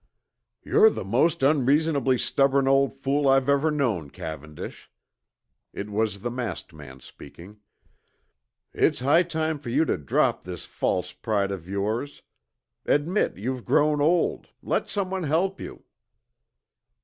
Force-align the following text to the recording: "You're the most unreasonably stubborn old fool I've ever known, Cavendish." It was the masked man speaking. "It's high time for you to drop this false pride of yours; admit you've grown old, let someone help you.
"You're 0.63 0.89
the 0.89 1.03
most 1.05 1.43
unreasonably 1.43 2.17
stubborn 2.17 2.67
old 2.67 2.95
fool 2.95 3.27
I've 3.27 3.47
ever 3.47 3.69
known, 3.69 4.09
Cavendish." 4.09 4.89
It 5.73 5.91
was 5.91 6.21
the 6.21 6.31
masked 6.31 6.73
man 6.73 7.01
speaking. 7.01 7.59
"It's 8.73 9.01
high 9.01 9.21
time 9.21 9.59
for 9.59 9.69
you 9.69 9.85
to 9.85 9.97
drop 9.97 10.43
this 10.43 10.65
false 10.65 11.13
pride 11.13 11.51
of 11.51 11.69
yours; 11.69 12.23
admit 12.87 13.37
you've 13.37 13.63
grown 13.63 14.01
old, 14.01 14.49
let 14.63 14.89
someone 14.89 15.21
help 15.21 15.59
you. 15.61 15.83